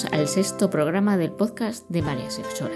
[0.00, 2.74] Bienvenidos al sexto programa del podcast de María Sexora,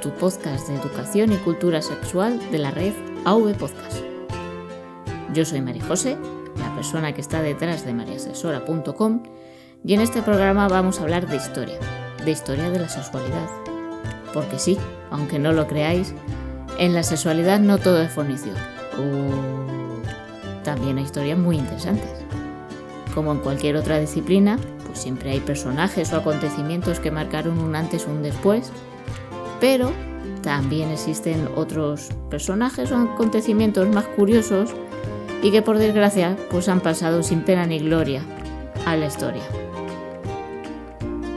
[0.00, 2.92] tu podcast de educación y cultura sexual de la red
[3.24, 3.98] AV Podcast.
[5.32, 6.16] Yo soy María José,
[6.58, 9.22] la persona que está detrás de mariasexora.com,
[9.84, 11.78] y en este programa vamos a hablar de historia,
[12.24, 13.48] de historia de la sexualidad.
[14.32, 14.78] Porque sí,
[15.10, 16.14] aunque no lo creáis,
[16.78, 18.52] en la sexualidad no todo es fornicio.
[18.98, 22.10] Uh, también hay historias muy interesantes.
[23.14, 24.58] Como en cualquier otra disciplina,
[24.90, 28.72] pues siempre hay personajes o acontecimientos que marcaron un antes o un después,
[29.60, 29.92] pero
[30.42, 34.70] también existen otros personajes o acontecimientos más curiosos
[35.44, 38.22] y que por desgracia pues han pasado sin pena ni gloria
[38.84, 39.44] a la historia.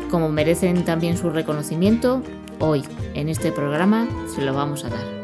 [0.10, 2.24] Como merecen también su reconocimiento,
[2.60, 2.84] hoy
[3.14, 5.24] en este programa se lo vamos a dar.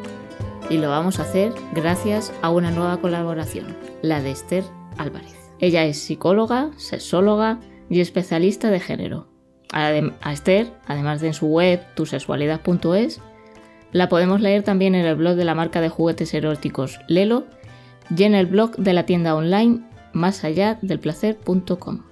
[0.70, 4.64] Y lo vamos a hacer gracias a una nueva colaboración, la de Esther
[4.98, 5.36] Álvarez.
[5.60, 7.60] Ella es psicóloga, sexóloga
[7.90, 9.28] y especialista de género.
[9.72, 9.92] A
[10.32, 13.22] Esther, además de en su web tusexualidad.es,
[13.92, 17.46] la podemos leer también en el blog de la marca de juguetes eróticos Lelo
[18.16, 19.82] y en el blog de la tienda online
[20.14, 22.04] más allá del placer.com.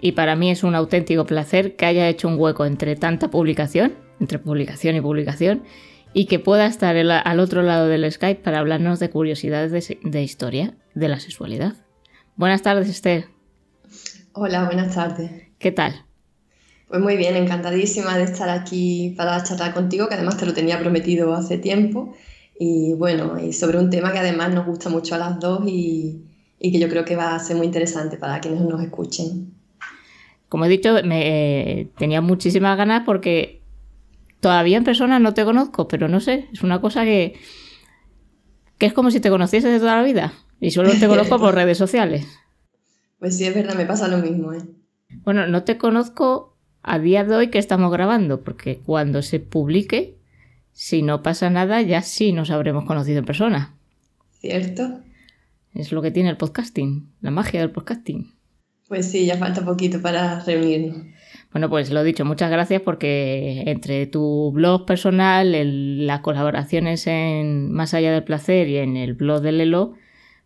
[0.00, 3.94] Y para mí es un auténtico placer que haya hecho un hueco entre tanta publicación,
[4.20, 5.62] entre publicación y publicación,
[6.12, 10.22] y que pueda estar al otro lado del Skype para hablarnos de curiosidades de, de
[10.22, 11.74] historia de la sexualidad.
[12.36, 13.31] Buenas tardes, Esther.
[14.34, 15.30] Hola, buenas tardes.
[15.58, 16.06] ¿Qué tal?
[16.88, 20.78] Pues muy bien, encantadísima de estar aquí para charlar contigo, que además te lo tenía
[20.78, 22.14] prometido hace tiempo.
[22.58, 26.22] Y bueno, y sobre un tema que además nos gusta mucho a las dos y,
[26.58, 29.52] que yo creo que va a ser muy interesante para quienes nos escuchen.
[30.48, 33.60] Como he dicho, me, eh, tenía muchísimas ganas porque
[34.40, 37.34] todavía en persona no te conozco, pero no sé, es una cosa que,
[38.78, 41.54] que es como si te conociese de toda la vida y solo te conozco por
[41.54, 42.41] redes sociales.
[43.22, 44.62] Pues sí, es verdad, me pasa lo mismo, ¿eh?
[45.22, 50.16] Bueno, no te conozco a día de hoy que estamos grabando, porque cuando se publique,
[50.72, 53.76] si no pasa nada, ya sí nos habremos conocido en persona.
[54.40, 54.98] ¿Cierto?
[55.72, 58.34] Es lo que tiene el podcasting, la magia del podcasting.
[58.88, 61.06] Pues sí, ya falta poquito para reunirnos.
[61.52, 67.94] Bueno, pues lo dicho, muchas gracias porque entre tu blog personal, las colaboraciones en Más
[67.94, 69.94] allá del placer y en el blog de Lelo,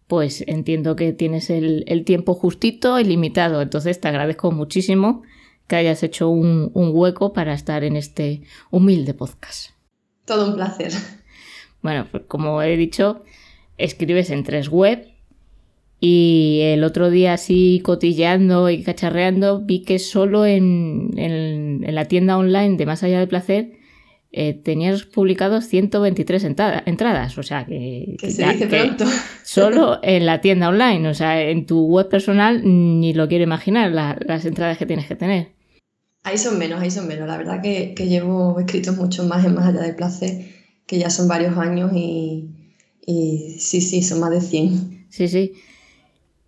[0.07, 3.61] pues entiendo que tienes el, tiempo justito y limitado.
[3.61, 5.23] Entonces te agradezco muchísimo
[5.67, 9.71] que hayas hecho un, hueco para estar en este humilde podcast.
[10.25, 10.93] Todo un placer.
[11.83, 13.23] Bueno, pues como he dicho,
[13.79, 15.09] escribes en tres web
[16.01, 22.39] y el otro día así cotilleando y cacharreando vi que solo en, en la tienda
[22.39, 23.79] online de Más allá del placer
[24.39, 29.07] eh, tenías publicados 123 entradas, o sea que, que, se dice pronto.
[29.43, 33.91] solo en la tienda online, o sea, en tu web personal ni lo quiero imaginar
[33.93, 35.53] las entradas que tienes que tener.
[36.23, 37.27] Ahí son menos, ahí son menos.
[37.27, 40.45] La verdad que, llevo escritos mucho más en Más allá del placer,
[40.87, 42.51] que ya son varios años y,
[43.07, 45.07] y sí, sí, son más de 100.
[45.09, 45.55] Sí, sí.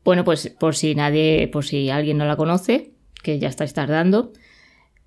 [0.04, 2.90] Bueno, pues por si nadie, por si alguien no la conoce,
[3.22, 4.34] que ya estáis tardando,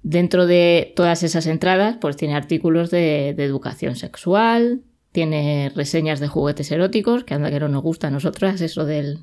[0.04, 4.82] Dentro de todas esas entradas, pues tiene artículos de, educación sexual,
[5.12, 9.20] tiene reseñas de juguetes eróticos, que anda que no nos gusta a nosotras, eso del,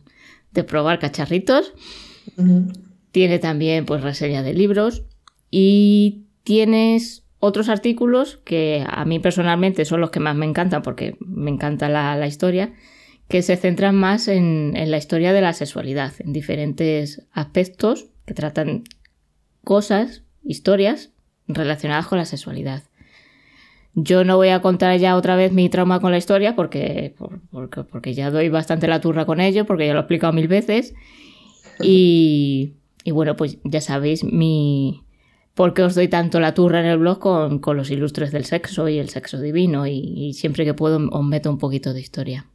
[0.53, 1.73] de probar cacharritos.
[3.11, 5.03] Tiene también pues reseña de libros
[5.51, 11.17] y tienes otros artículos que a mí personalmente son los que más me encantan porque
[11.21, 12.73] me encanta la, historia,
[13.27, 18.35] que se centran más en, en, la historia de la sexualidad, en diferentes aspectos que
[18.35, 18.85] tratan
[19.65, 21.11] cosas historias
[21.47, 22.83] relacionadas con la sexualidad.
[23.95, 27.15] Yo no voy a contar ya otra vez mi trauma con la historia porque,
[27.91, 30.95] porque, ya doy bastante la turra con ello, porque ya lo he explicado mil veces.
[31.81, 32.75] Y,
[33.13, 35.05] bueno, pues ya sabéis mi,
[35.55, 38.45] por qué os doy tanto la turra en el blog con, con los ilustres del
[38.45, 42.01] sexo y el sexo divino y, y, siempre que puedo os meto un poquito de
[42.01, 42.49] historia.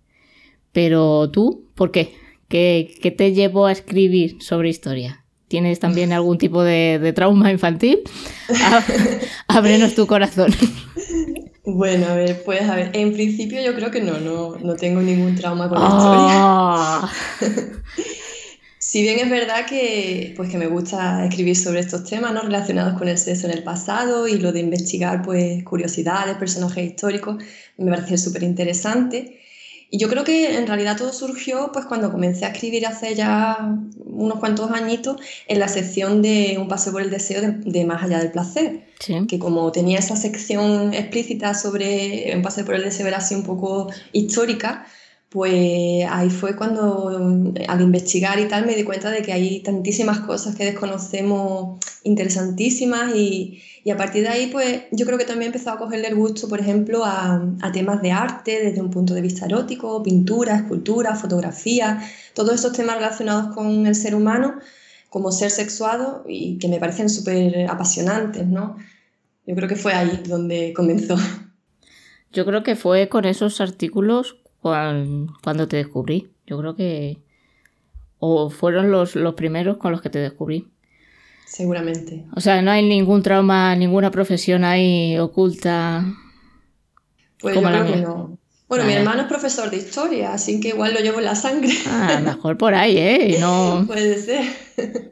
[0.73, 2.13] Pero tú, ¿por qué?
[2.49, 5.22] ¿Qué, qué te llevó a escribir sobre historia?
[5.53, 7.99] Tienes también algún tipo de, trauma infantil,
[9.47, 10.51] ábrenos tu corazón.
[11.63, 15.35] Bueno, a ver, pues a ver, en principio yo creo que no, no, tengo ningún
[15.35, 17.11] trauma con la ah.
[17.39, 17.61] historia.
[18.79, 22.41] si bien es verdad que, pues que me gusta escribir sobre estos temas ¿no?
[22.41, 27.37] relacionados con el sexo en el pasado y lo de investigar pues, curiosidades, personajes históricos,
[27.77, 29.39] me parece súper interesante.
[29.93, 33.77] Y yo creo que en realidad todo surgió pues cuando comencé a escribir hace ya
[34.03, 35.17] unos cuantos añitos
[35.47, 38.87] en la sección de Un paseo por el deseo de, Más allá del placer.
[39.27, 43.43] Que como tenía esa sección explícita sobre Un paseo por el deseo era así un
[43.43, 44.87] poco histórica,
[45.29, 50.21] pues ahí fue cuando al investigar y tal me di cuenta de que hay tantísimas
[50.21, 55.51] cosas que desconocemos interesantísimas y, y a partir de ahí pues yo creo que también
[55.51, 57.41] he empezado a cogerle el gusto, por ejemplo, a,
[57.73, 62.01] temas de arte desde un punto de vista erótico, pintura, escultura, fotografía,
[62.33, 64.55] todos estos temas relacionados con el ser humano
[65.09, 68.77] como ser sexuado y que me parecen súper apasionantes, ¿no?
[69.45, 71.17] Yo creo que fue ahí donde comenzó.
[72.31, 76.31] Yo creo que fue con esos artículos cuando te descubrí.
[76.47, 77.21] Yo creo que...
[78.17, 80.72] O fueron los, los primeros con los que te descubrí.
[81.45, 82.25] Seguramente.
[82.35, 86.05] O sea, no hay ningún trauma, ninguna profesión ahí oculta.
[87.39, 88.37] Pues como yo creo que no.
[88.67, 91.71] Bueno, mi hermano es profesor de historia, así que igual lo llevo en la sangre.
[91.85, 93.37] Ah, mejor por ahí, ¿eh?
[93.39, 93.83] No...
[93.87, 94.45] Puede ser.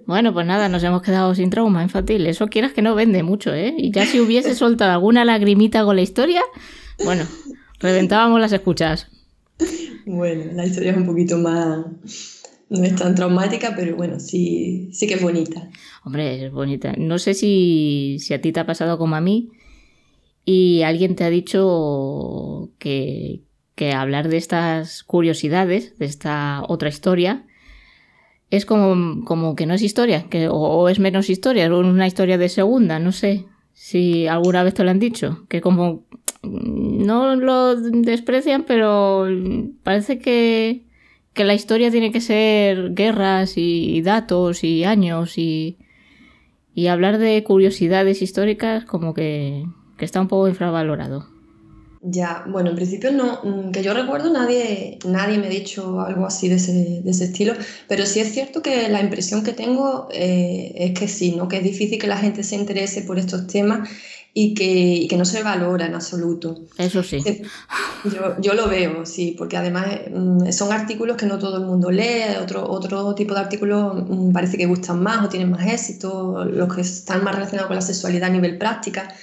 [0.07, 2.25] Bueno, pues nada, nos hemos quedado sin trauma infantil.
[2.25, 3.75] Eso quieras que no vende mucho, ¿eh?
[3.77, 6.41] Y ya si hubiese soltado alguna lagrimita con la historia,
[7.03, 7.25] bueno,
[7.79, 9.09] reventábamos las escuchas.
[10.07, 12.40] Bueno, la historia es un poquito más...
[12.71, 15.69] No es tan traumática, pero bueno, sí, sí que es bonita.
[16.05, 16.93] Hombre, es bonita.
[16.97, 19.49] No sé si, si a ti te ha pasado como a mí
[20.45, 23.41] y alguien te ha dicho que,
[23.75, 27.45] que hablar de estas curiosidades, de esta otra historia,
[28.51, 32.37] es como, como que no es historia, que, o, es menos historia, es una historia
[32.37, 36.05] de segunda, no sé si alguna vez te lo han dicho, que como
[36.41, 39.27] no lo desprecian, pero
[39.83, 40.85] parece que,
[41.33, 45.77] que la historia tiene que ser guerras y, datos y años y,
[46.73, 49.65] y hablar de curiosidades históricas como que,
[49.97, 51.27] que está un poco infravalorado.
[52.03, 56.25] Ya, bueno, en principio no, mm, que yo recuerdo nadie, nadie me ha dicho algo
[56.25, 57.53] así de ese, de ese estilo,
[57.87, 61.47] pero sí es cierto que la impresión que tengo eh, es que sí, ¿no?
[61.47, 63.87] que es difícil que la gente se interese por estos temas
[64.33, 66.61] y que, y que no se valora en absoluto.
[66.77, 67.19] Eso sí.
[68.05, 71.91] Yo, yo, lo veo, sí, porque además mm, son artículos que no todo el mundo
[71.91, 76.45] lee, otro, otro tipo de artículos mm, parece que gustan más o tienen más éxito,
[76.45, 79.13] los que están más relacionados con la sexualidad a nivel práctica.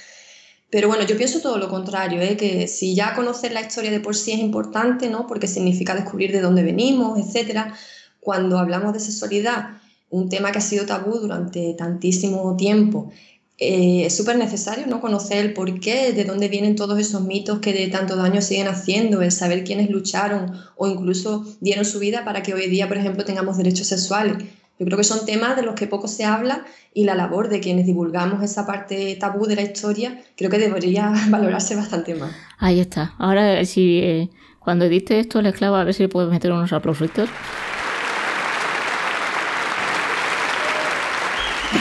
[0.69, 2.37] Pero bueno, yo pienso todo lo contrario, ¿eh?
[2.37, 5.25] que si ya conocer la historia de por sí es importante, ¿no?
[5.25, 7.73] porque significa descubrir de dónde venimos, etc.,
[8.19, 9.79] cuando hablamos de sexualidad,
[10.11, 13.11] un tema que ha sido tabú durante tantísimo tiempo,
[13.59, 15.01] eh, es súper necesario ¿no?
[15.01, 18.69] conocer el por qué, de dónde vienen todos esos mitos que de tanto daño siguen
[18.69, 22.97] haciendo, el saber quiénes lucharon o incluso dieron su vida para que hoy día, por
[22.97, 24.37] ejemplo, tengamos derechos sexuales.
[24.79, 27.59] Yo creo que son temas de los que poco se habla y la labor de
[27.59, 32.31] quienes divulgamos esa parte tabú de la historia creo que debería valorarse bastante más.
[32.59, 33.13] Ahí está.
[33.17, 34.29] Ahora, si eh,
[34.59, 37.11] cuando edite esto, le esclavo a ver si le puedes meter unos aplausos.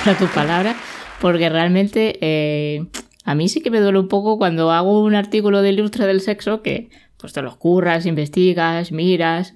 [0.04, 0.76] A tu palabra,
[1.20, 2.86] porque realmente eh,
[3.24, 6.20] a mí sí que me duele un poco cuando hago un artículo de Ilustre del
[6.20, 9.54] Sexo que pues te los curras, investigas, miras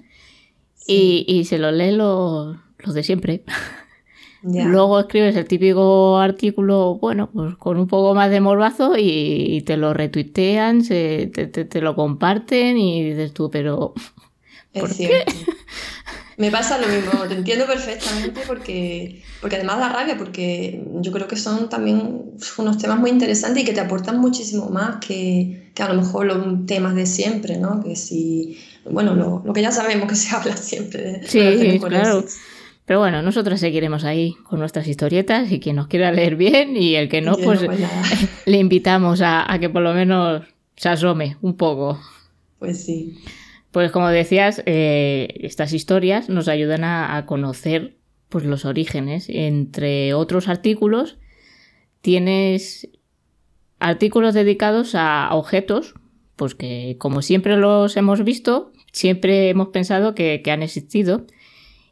[0.85, 3.43] y, y se lo leen los los de siempre.
[4.43, 9.77] Luego escribes el típico artículo, bueno, pues con un poco más de morbazo y, te
[9.77, 13.93] lo retuitean, se, te, lo comparten y dices tú, pero...
[14.73, 15.31] ¿por es cierto.
[16.37, 21.27] Me pasa lo mismo, te entiendo perfectamente porque, porque además da rabia, porque yo creo
[21.27, 22.21] que son también
[22.57, 26.25] unos temas muy interesantes y que te aportan muchísimo más que, que a lo mejor
[26.25, 27.83] los temas de siempre, ¿no?
[27.83, 28.57] Que si,
[28.89, 31.21] bueno, lo, lo que ya sabemos que se habla siempre.
[31.27, 32.25] sí, claro.
[32.85, 36.95] Pero bueno, nosotros seguiremos ahí con nuestras historietas y quien nos quiera leer bien y
[36.95, 37.61] el que no, pues,
[38.45, 40.43] le invitamos a, que por lo menos
[40.75, 41.99] se asome un poco.
[42.59, 43.17] Pues sí.
[43.73, 47.97] Pues como decías, eh, estas historias nos ayudan a, conocer
[48.29, 49.25] pues, los orígenes.
[49.29, 51.17] Entre otros artículos,
[52.01, 52.87] tienes
[53.79, 55.95] artículos dedicados a objetos,
[56.35, 61.25] pues que como siempre los hemos visto, siempre hemos pensado que, han existido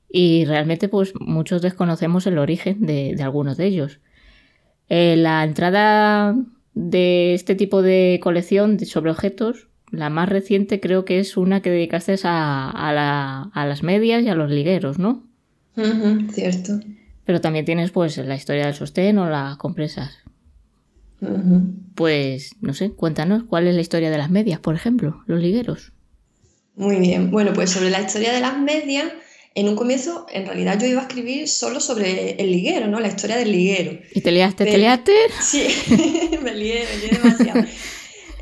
[0.08, 4.00] y realmente pues muchos desconocemos el origen de, algunos de ellos.
[4.88, 6.36] Eh, la entrada
[6.76, 11.70] de este tipo de colección sobre objetos, la más reciente creo que es una que
[11.70, 15.24] dedicaste a, las medias y a los ligueros, ¿no?
[16.34, 16.80] cierto.
[17.26, 20.18] Pero también tienes pues la historia del sostén o las compresas.
[21.94, 25.92] Pues no sé, cuéntanos cuál es la historia de las medias, por ejemplo, los ligueros.
[26.76, 29.06] Muy bien, bueno, pues sobre la historia de las medias,
[29.54, 33.00] en un comienzo, en realidad yo iba a escribir solo sobre el liguero, ¿no?
[33.00, 34.00] La historia del liguero.
[34.16, 35.14] ¿Y te liaste, te liaste?
[35.42, 35.68] Sí,
[36.42, 37.66] me lié, me lié demasiado.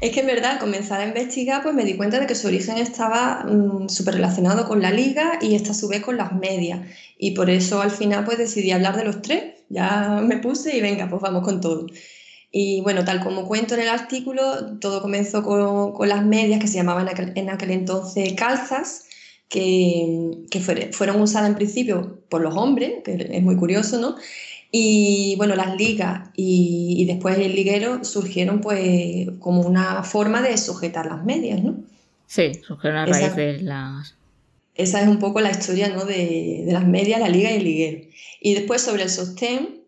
[0.01, 2.47] Es que en verdad, al comenzar a investigar, pues me di cuenta de que su
[2.47, 6.33] origen estaba mm, súper relacionado con la liga y esta a su vez con las
[6.33, 6.81] medias.
[7.17, 9.55] Y por eso al final pues decidí hablar de los tres.
[9.69, 11.87] Ya me puse y venga, pues vamos con todo.
[12.51, 16.67] Y bueno, tal como cuento en el artículo, todo comenzó con, con las medias que
[16.67, 19.05] se llamaban en aquel entonces calzas
[19.49, 24.15] que, fueron usadas en principio por los hombres, que es muy curioso, ¿no?
[24.71, 31.07] Y bueno, las ligas y, después el liguero surgieron pues como una forma de sujetar
[31.07, 31.77] las medias, ¿no?
[32.27, 34.15] Sí, surgieron a raíz de las...
[34.75, 36.05] Esa es un poco la historia ¿no?
[36.05, 38.07] de, de las medias, la liga y el liguero.
[38.39, 39.78] Y después sobre el sostén,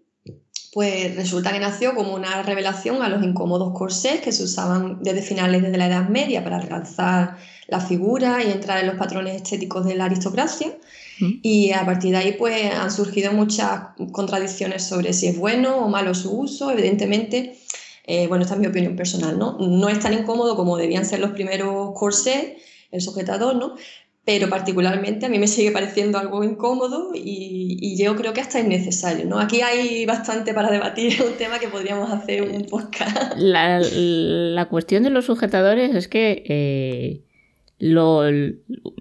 [0.71, 5.21] pues resulta que nació como una revelación a los incómodos corsés que se usaban desde
[5.21, 7.37] finales de la Edad Media para realzar
[7.67, 10.77] la figura y entrar en los patrones estéticos de la aristocracia.
[11.19, 11.31] Mm.
[11.41, 13.81] Y a partir de ahí pues han surgido muchas
[14.13, 16.71] contradicciones sobre si es bueno o malo su uso.
[16.71, 17.57] Evidentemente,
[18.05, 19.57] eh, bueno, esta es mi opinión personal, ¿no?
[19.59, 22.53] No es tan incómodo como debían ser los primeros corsés,
[22.91, 23.75] el sujetador, ¿no?
[24.23, 28.67] Pero particularmente a mí me sigue pareciendo algo incómodo y, yo creo que hasta es
[28.67, 29.25] necesario.
[29.25, 29.39] ¿no?
[29.39, 33.33] Aquí hay bastante para debatir, un tema que podríamos hacer un podcast.
[33.37, 37.21] La, cuestión de los sujetadores es que eh,
[37.79, 38.21] lo,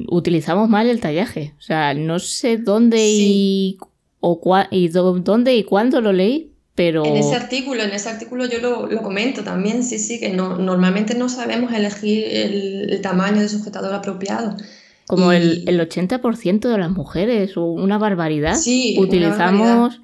[0.09, 1.55] utilizamos mal el tallaje.
[1.59, 3.79] O sea, no sé dónde y,
[4.21, 7.05] o y dónde y cuándo lo leí, pero...
[7.05, 11.15] En ese artículo, en ese artículo yo lo, comento también, sí, sí, que no, normalmente
[11.15, 14.57] no sabemos elegir el, el tamaño de sujetador apropiado.
[15.11, 18.57] Como el, el 80% de las mujeres, una barbaridad,
[18.97, 20.01] utilizamos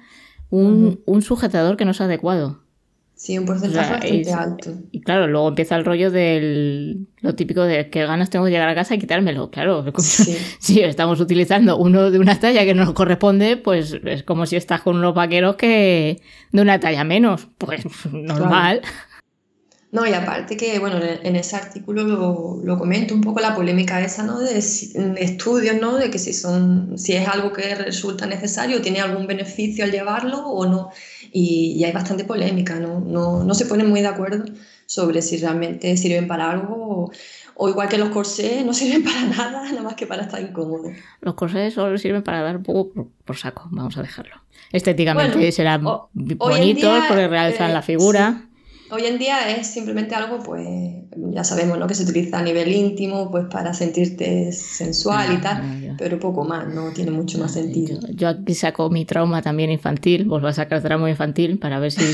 [0.49, 2.59] Un, un, sujetador que no es adecuado.
[3.15, 4.71] Sí, un porcentaje bastante alto.
[4.91, 8.67] Y claro, luego empieza el rollo del lo típico de que ganas tengo de llegar
[8.67, 9.49] a casa y quitármelo.
[9.49, 9.85] Claro,
[10.59, 14.57] si estamos utilizando uno de una talla que no nos corresponde, pues es como si
[14.57, 16.21] estás con unos vaqueros que
[16.51, 17.47] de una talla menos.
[17.57, 18.81] Pues normal.
[19.89, 22.03] No, y aparte que, bueno, en ese artículo
[22.61, 24.39] lo, comento un poco la polémica esa, ¿no?
[24.39, 25.95] De, estudios, ¿no?
[25.95, 30.45] De que si, son, si es algo que resulta necesario, tiene algún beneficio al llevarlo
[30.45, 30.91] o no.
[31.31, 32.99] Y, hay bastante polémica, ¿no?
[32.99, 33.45] ¿no?
[33.45, 34.43] No se ponen muy de acuerdo
[34.85, 37.11] sobre si realmente sirven para algo
[37.55, 40.91] o, igual que los corsés no sirven para nada, nada más que para estar incómodo.
[41.21, 44.35] Los corsés solo sirven para dar un poco por, saco, vamos a dejarlo.
[44.73, 48.46] Estéticamente serán bonitos porque realzan la figura.
[48.89, 50.65] Hoy en día es simplemente algo, pues,
[51.31, 51.87] ya sabemos, ¿no?
[51.87, 56.45] Que se utiliza a nivel íntimo, pues, para sentirte sensual y ah, tal, pero poco
[56.45, 57.99] más, no tiene mucho más sentido.
[58.09, 61.91] Yo, aquí saco mi trauma también infantil, vos vas a sacar trauma infantil para ver
[61.91, 62.05] si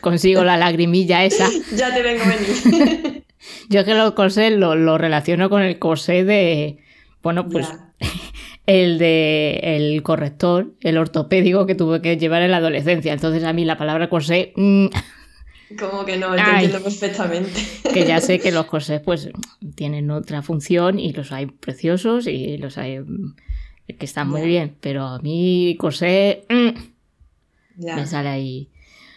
[0.00, 1.48] consigo la lagrimilla esa.
[1.76, 3.24] ya te vengo a venir.
[3.68, 6.78] Yo que lo corsé lo, lo, relaciono con el corsé de,
[7.22, 7.68] bueno, pues...
[8.66, 13.12] el de el corrector, el ortopédico que tuve que llevar en la adolescencia.
[13.12, 14.86] Entonces a mí la palabra corsé mm,
[15.78, 17.60] como que no, te entiendo perfectamente.
[17.92, 19.28] Que ya sé que los corsés pues
[19.74, 23.34] tienen otra función y los hay preciosos y los hay mm,
[23.98, 28.70] que están muy bien, pero a mí corsé mm, me sale ahí.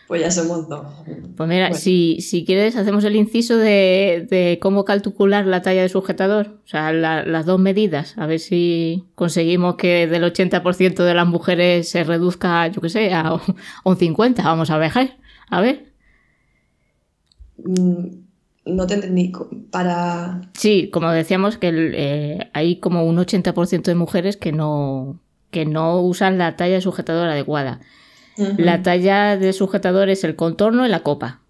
[0.08, 0.86] Pues ya somos dos.
[1.36, 6.62] Pues mira, si, si, quieres hacemos el inciso de, cómo calcular la talla de sujetador,
[6.64, 11.90] o sea, las dos medidas, a ver si conseguimos que del 80% de las mujeres
[11.90, 13.34] se reduzca, yo qué sé, a
[13.84, 14.94] un 50%, vamos a ver,
[15.50, 15.87] a ver.
[17.58, 18.06] Mm,
[18.66, 19.32] no te entendí.
[19.72, 20.42] Para...
[20.54, 25.20] Sí, como decíamos, que eh, hay como un 80% de mujeres que no,
[25.52, 27.80] que no usan la talla de sujetador adecuada.
[28.58, 31.42] La talla de sujetador es el contorno y la copa.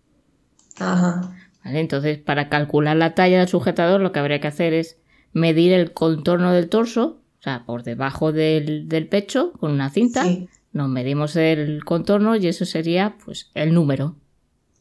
[0.79, 1.35] Ajá.
[1.65, 4.97] Entonces, para calcular la talla del sujetador, lo que habría que hacer es
[5.33, 10.25] medir el contorno del torso, o sea, por debajo del, pecho, con una cinta.
[10.71, 14.15] Nos medimos el contorno y eso sería pues el número.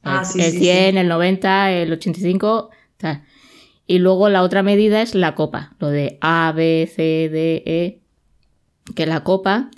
[0.07, 3.25] Ah, el, 100, el 90, el 85, tal.
[3.87, 8.01] Y luego la otra medida es la copa, lo de A, B, C, D, E,
[8.95, 9.71] que la copa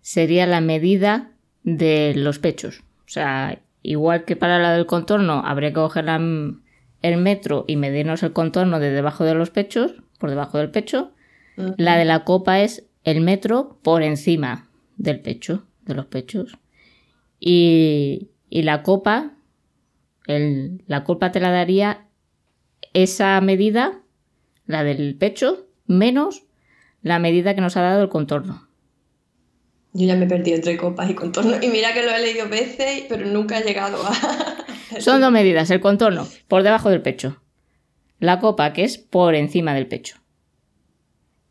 [0.00, 1.32] sería la medida
[1.64, 2.80] de los pechos.
[3.00, 8.22] O sea, igual que para la del contorno, habría que coger el metro y medirnos
[8.22, 11.12] el contorno de debajo de los pechos, por debajo del pecho.
[11.76, 16.56] La de la copa es el metro por encima del pecho, de los pechos.
[17.40, 19.32] Y, y la copa
[20.28, 22.06] la culpa te la daría
[22.92, 24.02] esa medida,
[24.66, 26.44] la del pecho, menos
[27.02, 28.68] la medida que nos ha dado el contorno.
[29.94, 31.56] Yo ya me he perdido entre copas y contorno.
[31.62, 35.00] Y mira que lo he leído veces, pero nunca he llegado a...
[35.00, 37.40] Son dos medidas, el contorno por debajo del pecho.
[38.18, 40.16] La copa que es por encima del pecho.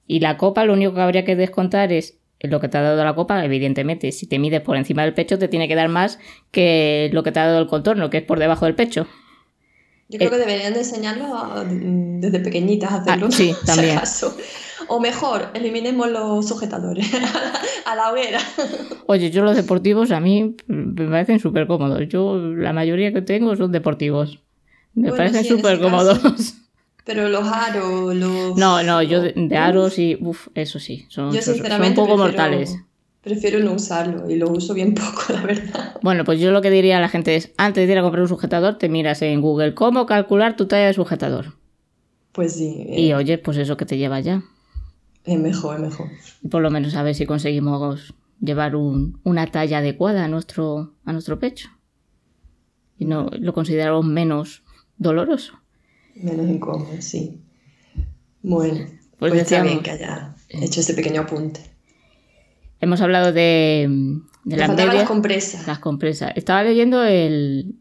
[0.06, 3.04] Y la copa lo único que habría que descontar es lo que te ha dado
[3.04, 6.20] la copa, evidentemente, si te mides por encima del pecho, te tiene que dar más
[6.52, 9.08] que lo que te ha dado el contorno, que es por debajo del pecho.
[10.10, 13.28] Yo creo que deberían de enseñarlo desde pequeñitas a hacerlo.
[13.28, 14.00] Ah, sí, también.
[14.88, 17.12] O mejor, eliminemos los sujetadores
[17.86, 18.40] a la hoguera.
[19.08, 22.08] Oye, yo los deportivos a mí me parecen súper cómodos.
[22.08, 24.40] Yo la mayoría que tengo son deportivos.
[24.94, 26.20] Me parecen súper cómodos.
[27.08, 28.58] Pero los aros, los...
[28.58, 30.18] No, no, yo de, aros y...
[30.20, 32.78] Uf, eso sí, son, un poco mortales.
[33.22, 35.96] Prefiero no usarlo y lo uso bien poco, la verdad.
[36.02, 38.24] Bueno, pues yo lo que diría a la gente es, antes de ir a comprar
[38.24, 41.54] un sujetador, te miras en Google cómo calcular tu talla de sujetador.
[42.34, 42.86] Pues sí.
[42.90, 43.16] Y eh.
[43.16, 44.44] oye, pues eso que te lleva ya.
[45.24, 46.08] Es mejor, es mejor.
[46.52, 51.40] Por lo menos a ver si conseguimos llevar una talla adecuada a nuestro, a nuestro
[51.40, 51.70] pecho.
[52.98, 54.64] Y no lo consideramos menos
[54.98, 55.54] doloroso.
[56.22, 57.42] Menos incómodo, sí.
[58.42, 58.86] Bueno,
[59.20, 61.62] pues, pues está bien que haya hecho este pequeño apunte.
[62.80, 63.88] Hemos hablado de,
[64.44, 64.96] de las medias.
[64.96, 65.68] las compresas.
[65.68, 66.32] Las compresas.
[66.36, 67.76] Estaba leyendo el,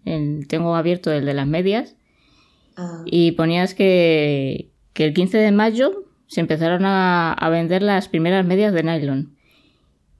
[0.48, 1.96] Tengo abierto el de las medias.
[2.76, 3.02] Ah.
[3.04, 8.46] Y ponías que, que el 15 de mayo se empezaron a, a, vender las primeras
[8.46, 9.36] medias de nylon.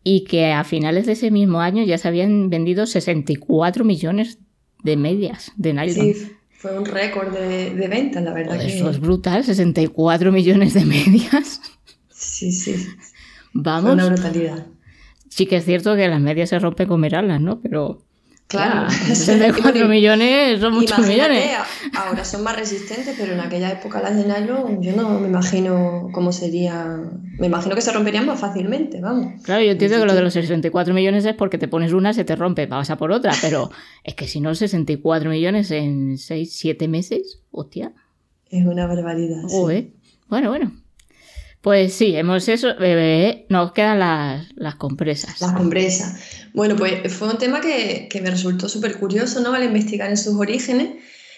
[0.05, 4.39] Y que a finales de ese mismo año ya se habían vendido 64 millones
[4.85, 6.15] de medias de nylon.
[6.15, 6.33] Sí,
[6.67, 8.61] fue un récord de, de ventas, la verdad.
[8.61, 11.61] Eso es brutal, 64 millones de medias.
[12.11, 12.87] Sí, sí.
[13.53, 13.93] Vamos.
[13.93, 14.67] una brutalidad.
[15.29, 17.61] Sí que es cierto que las medias se rompen con mirarlas, ¿no?
[17.61, 18.03] Pero...
[18.49, 21.51] Claro, 64 millones son muchos millones.
[21.95, 26.11] Ahora son más resistentes, pero en aquella época las de nylon yo no me imagino
[26.13, 26.97] cómo sería.
[27.39, 29.43] Me imagino que se romperían más fácilmente, vamos.
[29.43, 32.25] Claro, yo entiendo que lo de los 64 millones es porque te pones una, se
[32.25, 33.71] te rompe, vas a por otra, pero
[34.05, 37.95] es que si no, 64 millones en 6, 7 meses, hostia.
[38.49, 39.43] Es una barbaridad.
[40.29, 40.86] Bueno, bueno.
[41.67, 42.69] Pues sí, hemos eso.
[42.81, 45.41] Eh, nos quedan las, compresas.
[45.41, 46.15] Las compresas.
[46.55, 49.53] Bueno, pues fue un tema que, me resultó súper curioso, ¿no?
[49.53, 50.91] Al investigar en sus orígenes,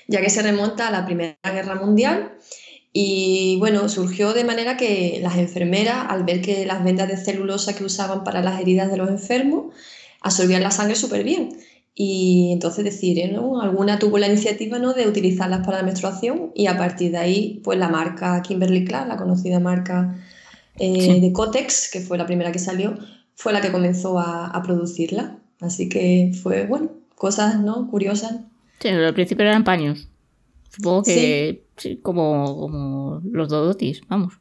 [0.07, 2.33] ya que se remonta a la Primera Guerra Mundial.
[2.93, 7.75] Y bueno, surgió de manera que las enfermeras, al ver que las vendas de celulosa
[7.75, 9.75] que usaban para las heridas de los enfermos,
[10.21, 11.57] absorbían la sangre súper bien.
[12.01, 14.93] Y entonces decidieron, alguna tuvo la iniciativa ¿no?
[14.93, 19.09] de utilizarlas para la menstruación y a partir de ahí, pues la marca Kimberly Clark,
[19.09, 20.17] la conocida marca
[20.79, 22.97] eh, de Cotex, que fue la primera que salió,
[23.35, 25.39] fue la que comenzó a, producirla.
[25.61, 27.89] Así que fue, bueno, cosas ¿no?
[27.89, 28.41] curiosas.
[28.81, 30.09] Sí, al principio eran paños.
[30.71, 31.99] Supongo que sí.
[32.03, 34.35] como, como los dodotis, vamos.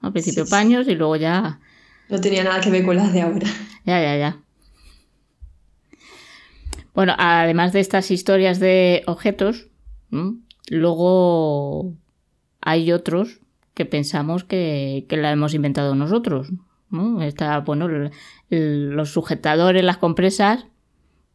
[0.00, 1.60] Al principio paños y luego ya...
[2.08, 3.46] No tenía nada que ver con las de ahora.
[3.84, 4.42] Ya, ya, ya.
[6.92, 9.68] Bueno, además de estas historias de objetos,
[10.68, 11.94] luego
[12.60, 13.40] hay otros
[13.78, 16.48] que pensamos que, la hemos inventado nosotros.
[17.20, 18.10] Está, bueno,
[18.50, 20.66] los sujetadores, las compresas,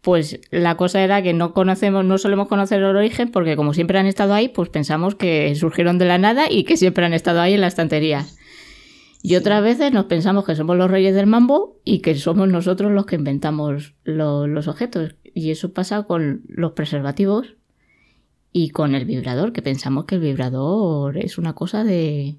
[0.02, 3.98] pues la cosa era que no conocemos, no solemos conocer el origen, porque como siempre
[3.98, 7.40] han estado ahí, pues pensamos que surgieron de la nada y que siempre han estado
[7.40, 8.38] ahí en las estanterías.
[9.22, 12.92] Y otras veces nos pensamos que somos los reyes del mambo y que somos nosotros
[12.92, 15.16] los que inventamos los objetos.
[15.34, 17.56] Y eso pasa con los preservativos
[18.54, 22.38] y con el vibrador, que pensamos que el vibrador es una cosa de,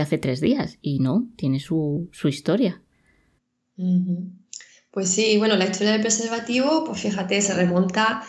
[0.00, 0.78] hace tres días.
[0.80, 2.80] Y no, tiene su, historia.
[4.92, 8.22] Pues sí, bueno, la historia del preservativo, pues fíjate, se remonta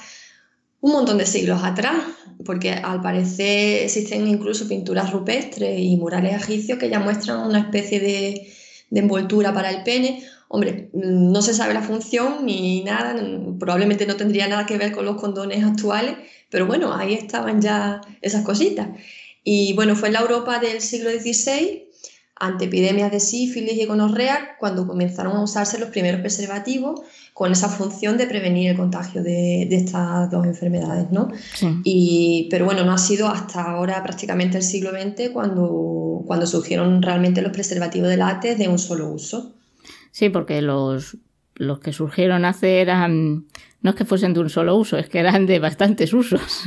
[0.82, 2.04] un montón de siglos atrás,
[2.44, 8.00] porque al parecer existen incluso pinturas rupestres y murales egipcios que ya muestran una especie
[8.00, 8.52] de,
[8.90, 13.16] de envoltura para el pene Hombre, no se sabe la función ni nada,
[13.60, 16.16] probablemente no tendría nada que ver con los condones actuales,
[16.50, 18.88] pero bueno, ahí estaban ya esas cositas.
[19.44, 21.88] Y bueno, fue en la Europa del siglo XVI,
[22.40, 27.02] ante epidemias de sífilis y gonorrea, cuando comenzaron a usarse los primeros preservativos
[27.34, 31.30] con esa función de prevenir el contagio de, estas dos enfermedades, ¿no?
[31.84, 37.02] Y, pero bueno, no ha sido hasta ahora prácticamente el siglo XX cuando, cuando surgieron
[37.02, 39.57] realmente los preservativos de látex de un solo uso.
[40.18, 41.16] Sí, porque los,
[41.54, 43.46] los que surgieron hace eran,
[43.82, 46.64] no es que fuesen de un solo uso, es que eran de bastantes usos.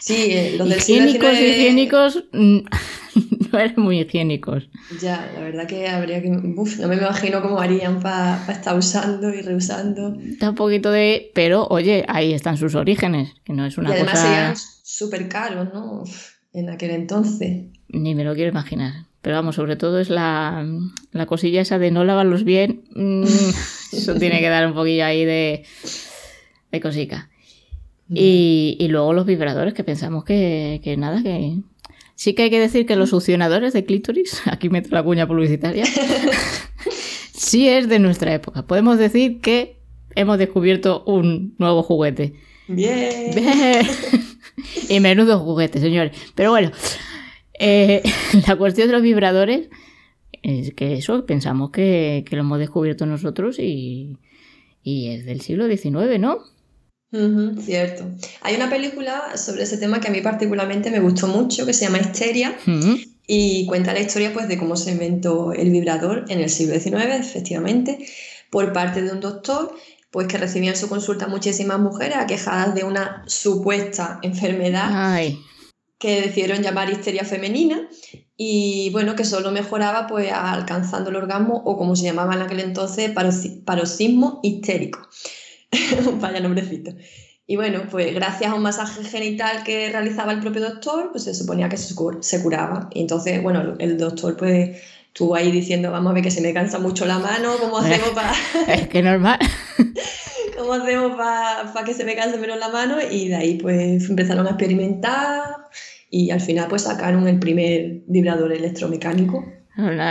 [0.00, 2.58] Sí, eh, los del higiénicos, higiénicos, mm,
[3.52, 4.68] no eran muy higiénicos.
[5.00, 9.32] Ya, la verdad que habría que, uf, no me imagino cómo harían para estar usando
[9.32, 10.18] y reusando.
[10.20, 13.92] Está un poquito de, pero oye, ahí están sus orígenes, que no es una y
[13.92, 14.24] además cosa...
[14.24, 16.02] serían súper caros, ¿no?
[16.52, 17.66] En aquel entonces.
[17.90, 19.07] Ni me lo quiero imaginar.
[19.22, 20.66] Pero vamos, sobre todo es la,
[21.12, 22.84] la cosilla esa de no lavarlos bien.
[22.94, 23.24] Mm,
[23.92, 25.64] eso tiene que dar un poquillo ahí de,
[26.70, 27.30] de cosica.
[28.10, 31.58] Y, y, luego los vibradores, que pensamos que, que, nada, que...
[32.14, 35.84] Sí que hay que decir que los succionadores de clítoris, aquí meto la cuña publicitaria,
[37.32, 38.62] sí es de nuestra época.
[38.62, 39.76] Podemos decir que
[40.14, 42.34] hemos descubierto un nuevo juguete.
[42.66, 43.34] Bien.
[43.34, 43.86] Bien.
[44.88, 46.16] y menudo juguete, señores.
[46.34, 46.72] Pero bueno,
[47.58, 48.02] eh,
[48.46, 49.68] la cuestión de los vibradores
[50.42, 54.18] es que eso pensamos que, lo hemos descubierto nosotros y,
[54.84, 56.38] es del siglo XIX, ¿no?
[57.62, 58.04] cierto.
[58.42, 61.86] Hay una película sobre ese tema que a mí particularmente me gustó mucho, que se
[61.86, 62.56] llama Histeria,
[63.26, 67.16] y cuenta la historia pues, de cómo se inventó el vibrador en el siglo XIX,
[67.18, 67.98] efectivamente,
[68.50, 69.74] por parte de un doctor
[70.10, 75.20] pues que recibían su consulta muchísimas mujeres aquejadas de una supuesta enfermedad
[75.98, 77.88] que decidieron llamar histeria femenina
[78.36, 82.60] y bueno, que solo mejoraba pues alcanzando el orgasmo o como se llamaba en aquel
[82.60, 83.10] entonces,
[83.64, 85.00] paroxismo histérico.
[86.20, 86.92] Vaya nombrecito.
[87.46, 91.34] Y bueno, pues gracias a un masaje genital que realizaba el propio doctor, pues se
[91.34, 92.90] suponía que se curaba.
[92.92, 96.52] Y entonces, bueno, el doctor pues estuvo ahí diciendo, vamos a ver que se me
[96.52, 98.34] cansa mucho la mano, ¿cómo hacemos para...?
[98.68, 99.38] es que normal.
[100.58, 102.96] ¿Cómo hacemos para que se me canse menos la mano?
[103.10, 105.42] Y de ahí pues empezaron a experimentar
[106.10, 109.44] y al final pues sacaron el primer vibrador electromecánico.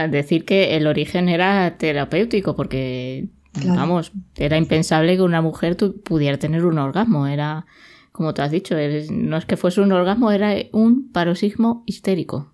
[0.09, 3.27] Decir que el origen era terapéutico porque,
[3.65, 7.65] vamos, era impensable que una mujer pudiera tener un orgasmo, era,
[8.13, 8.75] como te has dicho,
[9.11, 12.53] no es que fuese un orgasmo, era un paroxismo histérico.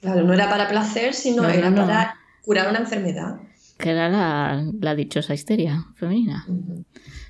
[0.00, 3.40] Claro, no era para placer, sino era para curar una enfermedad.
[3.76, 6.46] Que era la, dichosa histeria femenina.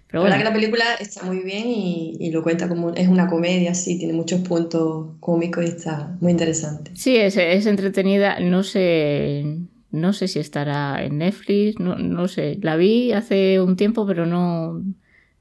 [0.09, 3.29] Pero la verdad que la película está muy bien y, lo cuenta como es una
[3.29, 6.93] comedia, sí, tiene muchos puntos cómicos y está muy interesante.
[6.95, 8.41] Sí, es, es entretenida.
[8.41, 9.45] No sé,
[9.91, 12.59] no sé si estará en Netflix, no, no sé.
[12.63, 14.83] La vi hace un tiempo, pero no,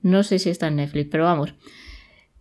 [0.02, 1.08] no sé si está en Netflix.
[1.10, 1.54] Pero vamos,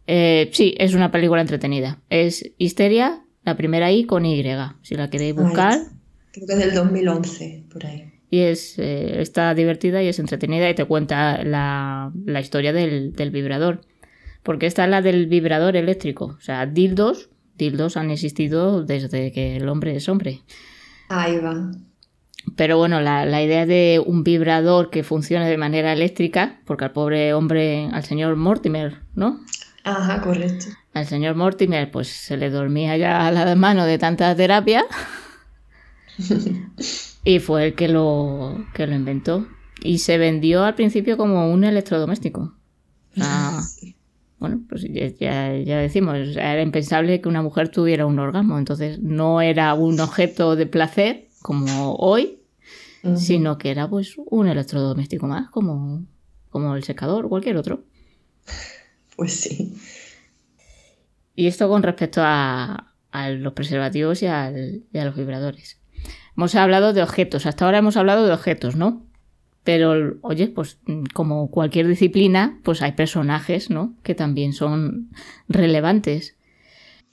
[0.07, 2.01] eh, sí, es una película entretenida.
[2.11, 4.45] Es Histeria, la primera I con Y,
[4.83, 5.79] si la queréis buscar.
[6.33, 8.16] creo que es del 2011, por ahí.
[8.37, 13.81] Y es, eh, está divertida y es entretenida y te cuenta la, historia del, vibrador.
[14.43, 16.37] Porque esta es la del vibrador eléctrico.
[16.37, 20.43] O sea, dildos, dildos han existido desde que el hombre es hombre.
[21.09, 21.71] Ahí va.
[22.57, 26.93] Pero bueno, la, la, idea de un vibrador que funcione de manera eléctrica, porque al
[26.93, 29.41] pobre hombre, al señor Mortimer, ¿no?
[29.83, 30.67] Ajá, correcto.
[30.93, 34.85] Al señor Mortimer, pues se le dormía ya la mano de tanta terapia.
[37.27, 39.49] y fue el que lo, que lo inventó.
[39.83, 42.55] Y se vendió al principio como un electrodoméstico.
[44.39, 44.87] bueno, pues
[45.19, 48.59] ya, ya, decimos, era impensable que una mujer tuviera un orgasmo.
[48.59, 52.39] Entonces no era un objeto de placer como hoy,
[53.17, 56.07] sino que era pues un electrodoméstico más, como,
[56.49, 57.83] como el secador o cualquier otro.
[59.17, 59.77] Pues sí.
[61.35, 64.53] Y esto con respecto a, los preservativos y, a
[64.93, 65.81] los vibradores.
[66.37, 69.03] Hemos hablado de objetos, hasta ahora hemos hablado de objetos, ¿no?
[69.65, 70.79] Pero, oye, pues
[71.13, 73.95] como cualquier disciplina, pues hay personajes, ¿no?
[74.03, 75.11] Que también son
[75.49, 76.37] relevantes.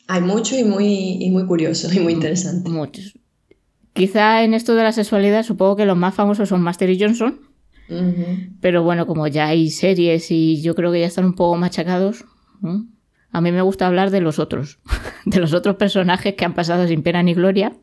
[0.08, 2.70] Hay mucho y muy, muy curioso y muy interesante.
[2.70, 3.18] Muchos.
[3.94, 7.40] Quizá en esto de la sexualidad, supongo que los más famosos son Master y Johnson,
[8.60, 12.26] pero bueno, como ya hay series y yo creo que ya están un poco machacados,
[13.32, 14.80] a mí me gusta hablar de los otros,
[15.26, 17.74] de los otros personajes que han pasado sin pena ni gloria,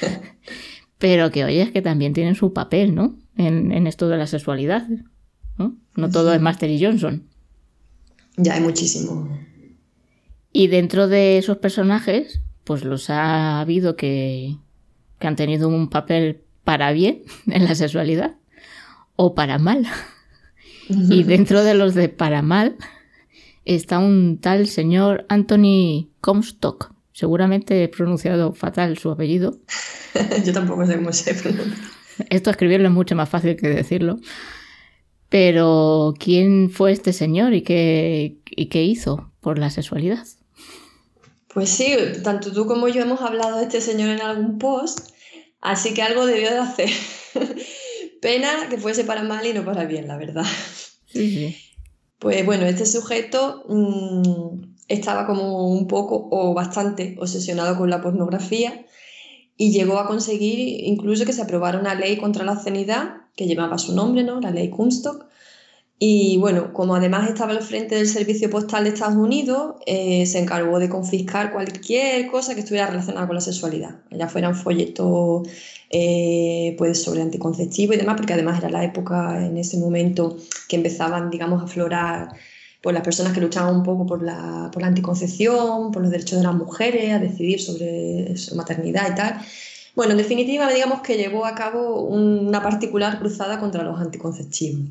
[0.98, 3.16] pero que oye, es que también tienen su papel, ¿no?
[3.36, 4.86] En, esto de la sexualidad.
[5.58, 7.24] No, no todo es Master y Johnson.
[8.36, 9.28] Ya hay muchísimo.
[10.52, 14.56] Y dentro de esos personajes, pues los ha habido que,
[15.18, 18.36] que han tenido un papel para bien en la sexualidad
[19.16, 19.86] o para mal.
[20.88, 22.76] Y dentro de los de para mal
[23.64, 26.92] está un tal señor Anthony Comstock.
[27.16, 29.56] Seguramente he pronunciado fatal su apellido.
[30.44, 31.88] Yo tampoco sé cómo se pronuncia.
[32.28, 34.18] Esto escribirlo es mucho más fácil que decirlo.
[35.30, 40.26] Pero, ¿quién fue este señor y qué, y qué hizo por la sexualidad?
[41.54, 45.08] Pues sí, tanto tú como yo hemos hablado de este señor en algún post,
[45.62, 46.90] así que algo debió de hacer.
[48.20, 50.44] Pena que fuese para mal y no para bien, la verdad.
[52.18, 58.86] Pues bueno, este sujeto mm, estaba como un poco o bastante obsesionado con la pornografía
[59.56, 63.78] y llegó a conseguir incluso que se aprobara una ley contra la obscenidad que llevaba
[63.78, 64.40] su nombre, ¿no?
[64.40, 65.26] La ley Kunstock,
[65.98, 70.38] y bueno, como además estaba al frente del Servicio Postal de Estados Unidos, eh, se
[70.38, 75.48] encargó de confiscar cualquier cosa que estuviera relacionada con la sexualidad, ya fueran folletos
[75.88, 80.36] eh, pues sobre anticonceptivo y demás, porque además era la época en ese momento
[80.68, 82.28] que empezaban, digamos, a aflorar
[82.86, 86.38] pues, las personas que luchaban un poco por la, por la anticoncepción, por los derechos
[86.38, 89.40] de las mujeres, a decidir sobre su maternidad y tal.
[89.96, 94.82] Bueno, en definitiva, digamos que llevó a cabo una particular cruzada contra los anticonceptivos.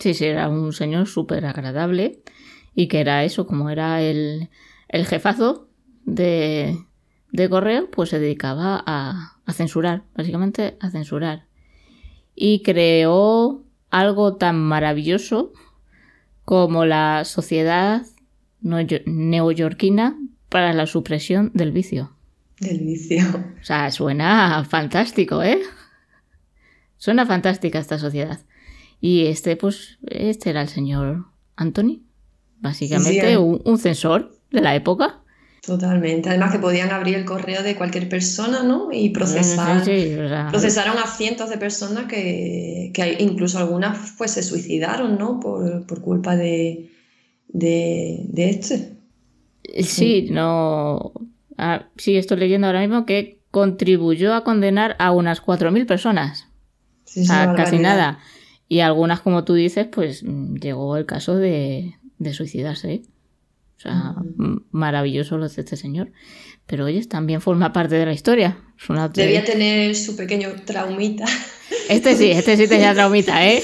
[0.00, 2.18] Sí, sí, era un señor súper agradable
[2.74, 4.48] y que era eso, como era el,
[4.90, 5.68] jefazo
[6.04, 6.76] de,
[7.48, 11.44] correo, pues se dedicaba a, censurar, básicamente a censurar.
[12.34, 15.52] Y creó algo tan maravilloso
[16.48, 18.06] como la Sociedad
[18.62, 22.16] Neoyorquina para la Supresión del Vicio.
[22.58, 23.26] Del vicio.
[23.60, 25.60] O sea, suena fantástico, ¿eh?
[26.96, 28.40] Suena fantástica esta sociedad.
[28.98, 32.00] Y este, pues, este era el señor Anthony.
[32.60, 35.20] Básicamente un, un, censor de la época.
[35.64, 36.28] Totalmente.
[36.28, 38.88] Además que podían abrir el correo de cualquier persona, ¿no?
[38.92, 39.82] Y procesar.
[40.50, 45.40] Procesaron a cientos de personas que, que incluso algunas pues se suicidaron, ¿no?
[45.40, 46.90] Por, por culpa de,
[47.48, 48.96] de, de este.
[49.82, 51.12] Sí, no.
[51.56, 56.46] Ah, sí, estoy leyendo ahora mismo que contribuyó a condenar a unas 4.000 personas.
[57.04, 58.20] Sí, casi nada.
[58.68, 63.02] Y algunas, como tú dices, pues mm, llegó el caso de, de suicidarse.
[63.78, 64.16] O sea,
[64.72, 66.10] maravilloso lo de este señor.
[66.66, 68.58] Pero oye, también forma parte de la historia.
[69.14, 71.24] Debía tener su pequeño traumita.
[71.88, 73.62] Este sí, este sí tenía traumita, ¿eh?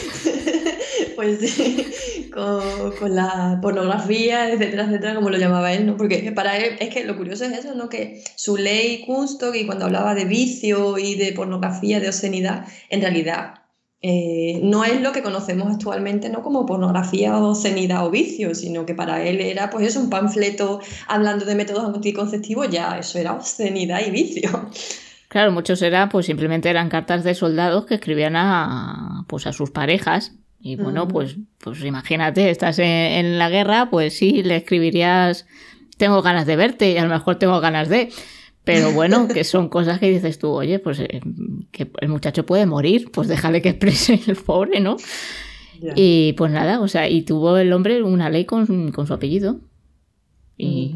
[1.16, 1.86] pues sí,
[2.32, 5.96] con, la pornografía, etcétera, etcétera, como lo llamaba él, ¿no?
[5.96, 7.88] Porque para él, es que lo curioso es eso, ¿no?
[7.88, 13.00] Que su ley Kunstog, y cuando hablaba de vicio y de pornografía, de obscenidad, en
[13.00, 13.63] realidad
[14.06, 16.42] eh, no es lo que conocemos actualmente ¿no?
[16.42, 20.80] como pornografía o obscenidad o vicio, sino que para él era pues eso, un panfleto
[21.08, 24.68] hablando de métodos anticonceptivos, ya eso era obscenidad y vicio.
[25.28, 29.70] Claro, muchos eran, pues simplemente eran cartas de soldados que escribían a, pues, a sus
[29.70, 30.32] parejas.
[30.60, 35.46] Y bueno, pues, pues imagínate, estás en, la guerra, pues sí, le escribirías,
[35.96, 38.10] tengo ganas de verte y a lo mejor tengo ganas de...
[38.64, 41.20] Pero bueno, que son cosas que dices tú, oye, pues eh,
[41.70, 44.96] que el muchacho puede morir, pues déjale que exprese el pobre, ¿no?
[45.94, 49.60] Y pues nada, o sea, y tuvo el hombre una ley con, su apellido.
[50.56, 50.94] Y,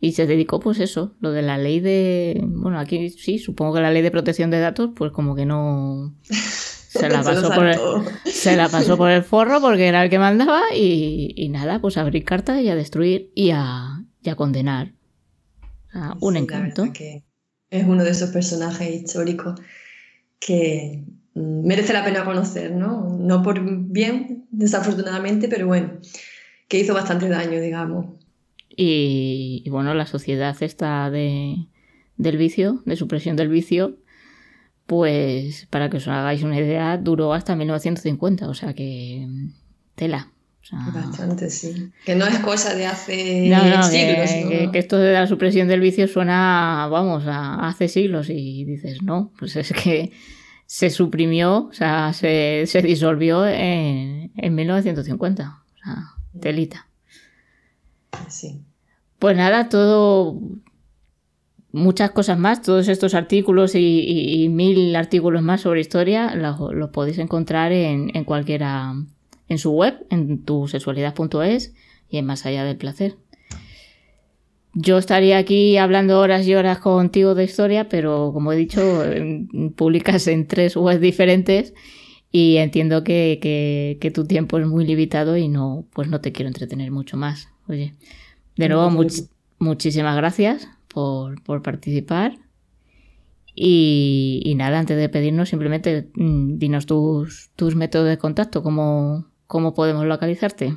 [0.00, 2.40] y, se dedicó, pues eso, lo de la ley de.
[2.42, 6.14] Bueno, aquí sí, supongo que la ley de protección de datos, pues como que no.
[6.90, 7.78] Se la pasó, por, el,
[8.24, 11.96] se la pasó por el forro porque era el que mandaba y, y nada, pues
[11.96, 14.94] a abrir cartas y a destruir y a, y a condenar
[16.20, 16.84] un encanto.
[17.70, 19.60] es uno de esos personajes históricos
[20.38, 23.16] que mm, merece la pena conocer, ¿no?
[23.18, 25.98] No por bien, desafortunadamente, pero bueno,
[26.68, 28.06] que hizo bastante daño, digamos.
[28.76, 31.66] Y, bueno, la sociedad esta de,
[32.16, 33.98] del vicio, de supresión del vicio,
[34.86, 39.28] pues para que os hagáis una idea, duró hasta 1950, o sea que
[39.94, 40.32] tela.
[40.72, 41.90] Bastante, sí.
[42.04, 43.90] Que no es cosa de hace siglos.
[43.90, 49.32] Que, esto de la supresión del vicio suena, vamos, a hace siglos y dices, no,
[49.38, 50.12] pues es que
[50.66, 55.62] se suprimió, o sea, se, disolvió en, 1950.
[55.74, 56.86] O sea, telita.
[58.28, 58.60] Sí.
[59.18, 60.38] Pues nada, todo,
[61.72, 67.72] muchas cosas más, todos estos artículos y, mil artículos más sobre historia los, podéis encontrar
[67.72, 68.94] en, en cualquiera
[69.50, 71.74] en su web, en tu sexualidad.es
[72.08, 73.16] y en Más allá del placer.
[74.72, 79.02] Yo estaría aquí hablando horas y horas contigo de historia, pero como he dicho,
[79.76, 81.74] publicas en tres webs diferentes
[82.30, 86.92] y entiendo que, tu tiempo es muy limitado y no, pues no te quiero entretener
[86.92, 87.48] mucho más.
[87.68, 87.94] Oye,
[88.56, 88.88] de nuevo,
[89.58, 92.38] muchísimas gracias por, participar.
[93.56, 99.74] Y, nada, antes de pedirnos, simplemente mm, dinos tus, tus métodos de contacto, como ¿Cómo
[99.74, 100.76] podemos localizarte?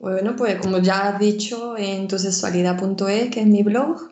[0.00, 4.10] Bueno, pues como ya has dicho, en tusexualidad.es, que es mi blog,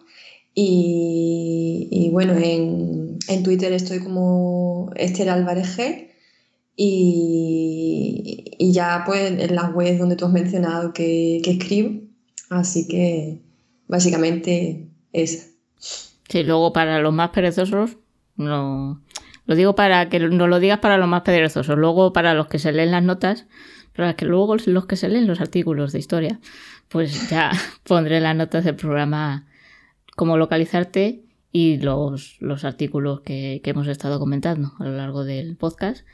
[0.55, 6.09] y, bueno, en, Twitter estoy como Esther Álvarez G,
[6.77, 12.01] y, ya pues en las webs donde tú has mencionado que, escribo,
[12.51, 13.41] así que
[13.89, 15.57] básicamente es.
[16.29, 17.97] Sí, luego para los más perezosos,
[18.37, 19.03] no,
[19.49, 22.59] lo digo para que no lo digas para los más perezosos, luego para los que
[22.59, 23.47] se leen las notas,
[23.97, 26.39] para que luego los que se leen los artículos de historia,
[26.89, 27.51] pues ya
[27.85, 29.47] pondré las notas del programa
[30.17, 36.05] cómo localizarte y los, los artículos que, hemos estado comentando a lo largo del podcast,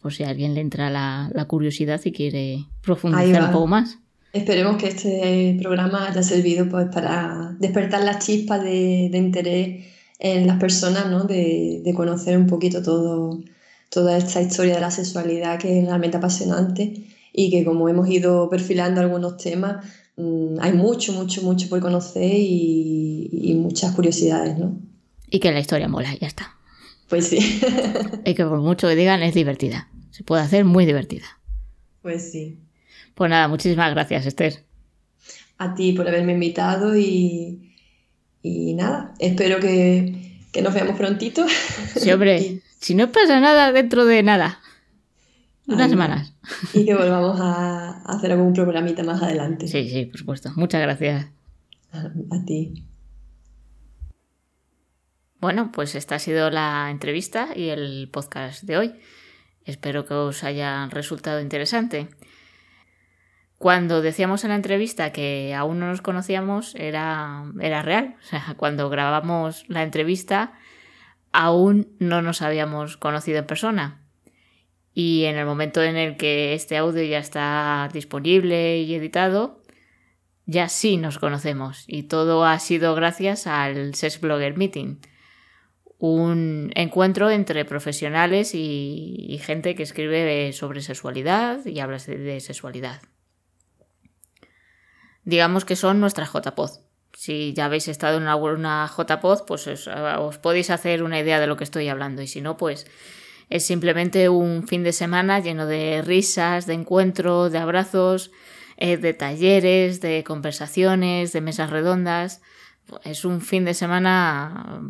[0.00, 3.98] por si a alguien le entra la, curiosidad y quiere profundizar un poco más.
[4.32, 10.46] Esperemos que este programa haya servido pues, para despertar las chispas de, de interés en
[10.46, 11.24] las personas, ¿no?
[11.24, 13.40] De, de, conocer un poquito todo,
[13.90, 18.48] toda esta historia de la sexualidad que es realmente apasionante y que como hemos ido
[18.48, 19.84] perfilando algunos temas,
[20.16, 24.78] mm, hay mucho, mucho, mucho por conocer y, y, muchas curiosidades, ¿no?
[25.28, 26.54] Y que la historia mola, ya está.
[27.08, 27.60] Pues sí.
[28.24, 29.88] y que por mucho que digan es divertida.
[30.10, 31.26] Se puede hacer muy divertida.
[32.02, 32.60] Pues sí.
[33.14, 34.62] Pues nada, muchísimas gracias, Esther.
[35.58, 37.73] A ti por haberme invitado y,
[38.46, 41.46] y nada, espero que, nos veamos prontito.
[41.96, 44.60] Sí, hombre, si no pasa nada dentro de nada.
[45.66, 46.34] Unas semanas.
[46.74, 49.66] Y que volvamos a hacer algún programita más adelante.
[49.66, 50.52] Sí, sí, por supuesto.
[50.56, 51.26] Muchas gracias.
[51.90, 52.84] A ti.
[55.40, 58.94] Bueno, pues esta ha sido la entrevista y el podcast de hoy.
[59.64, 62.08] Espero que os haya resultado interesante.
[63.58, 68.16] Cuando decíamos en la entrevista que aún no nos conocíamos, era, era real.
[68.20, 70.52] O sea, cuando grabamos la entrevista,
[71.32, 74.00] aún no nos habíamos conocido en persona.
[74.92, 79.62] Y en el momento en el que este audio ya está disponible y editado,
[80.46, 81.84] ya sí nos conocemos.
[81.86, 84.98] Y todo ha sido gracias al SES Blogger Meeting
[85.98, 93.00] un encuentro entre profesionales y, gente que escribe sobre sexualidad y habla de, sexualidad.
[95.24, 96.70] Digamos que son nuestras JPod.
[97.14, 101.56] Si ya habéis estado en una, JPod, pues os, podéis hacer una idea de lo
[101.56, 102.22] que estoy hablando.
[102.22, 102.86] Y si no, pues
[103.48, 108.32] es simplemente un fin de semana lleno de risas, de encuentro, de abrazos,
[108.76, 112.42] eh, de talleres, de conversaciones, de mesas redondas.
[113.04, 114.82] Es un fin de semana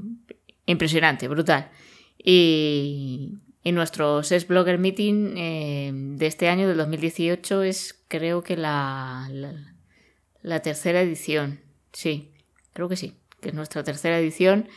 [0.66, 1.70] impresionante, brutal.
[2.18, 9.28] Y, nuestro SES Blogger Meeting eh, de este año, del 2018, es creo que la,
[10.60, 11.60] tercera edición.
[11.92, 12.32] Sí,
[12.72, 14.68] creo que sí, que es nuestra tercera edición.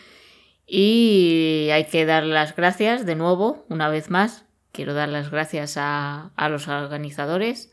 [0.65, 4.45] Y hay que dar las gracias de nuevo, una vez más.
[4.71, 7.71] Quiero dar las gracias a, a los organizadores,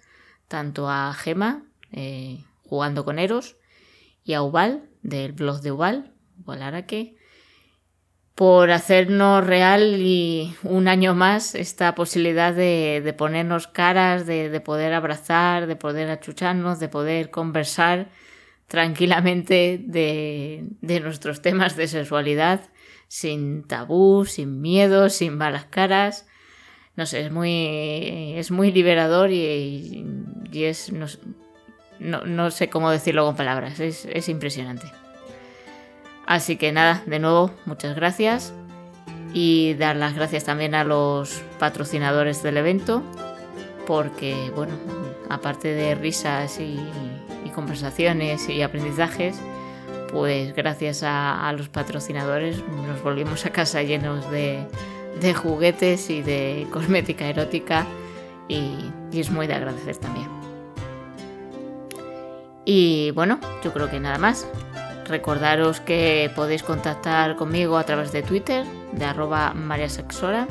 [0.48, 3.56] tanto a Gema, eh, jugando con Eros,
[4.24, 7.16] y a Ubal, del blog de Ubal, Ubal Araque,
[8.34, 15.66] por hacernos real y un año más esta posibilidad de, ponernos caras, de, poder abrazar,
[15.66, 18.08] de poder achucharnos, de poder conversar
[18.66, 20.66] tranquilamente de,
[21.00, 22.60] nuestros temas de sexualidad,
[23.06, 26.26] sin tabú, sin miedo, sin malas caras.
[26.96, 30.04] No sé, es muy, es muy liberador y,
[30.52, 30.92] es,
[32.00, 35.03] no, sé cómo decirlo con palabras, es impresionante.
[36.26, 38.54] Así que nada, de nuevo, muchas gracias
[39.32, 43.02] y dar las gracias también a los patrocinadores del evento
[43.86, 44.72] porque, bueno,
[45.28, 46.78] aparte de risas y,
[47.54, 49.38] conversaciones y aprendizajes,
[50.10, 54.66] pues gracias a, los patrocinadores nos volvimos a casa llenos de,
[55.36, 57.86] juguetes y de cosmética erótica
[58.48, 60.28] y es muy de agradecer también.
[62.64, 64.48] Y bueno, yo creo que nada más.
[65.06, 70.48] Recordaros que podéis contactar conmigo a través de Twitter, de arroba mariasexora.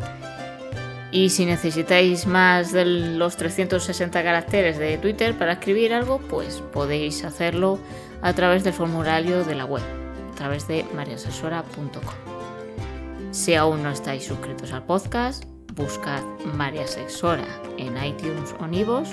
[1.11, 7.23] Y si necesitáis más de los 360 caracteres de Twitter para escribir algo, pues podéis
[7.23, 7.79] hacerlo
[8.21, 9.83] a través del formulario de la web,
[10.31, 12.33] a través de mariasexora.com.
[13.31, 16.21] Si aún no estáis suscritos al podcast, buscad
[16.55, 17.45] María Sexora
[17.77, 19.09] en iTunes o Nivos.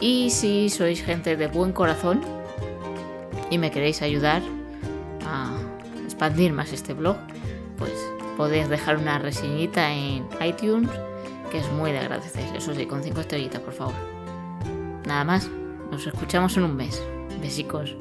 [0.00, 2.20] Y si sois gente de buen corazón
[3.50, 4.42] y me queréis ayudar,
[5.26, 5.56] a
[6.04, 7.16] expandir más este blog,
[7.78, 7.92] pues
[8.36, 10.90] podéis dejar una reseñita en iTunes,
[11.50, 12.44] que es muy de agradecer.
[12.56, 13.94] Eso sí, con 5 estrellitas, por favor.
[15.06, 15.48] Nada más,
[15.90, 17.02] nos escuchamos en un mes.
[17.40, 17.94] Besicos.